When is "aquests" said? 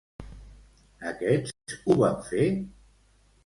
1.11-1.77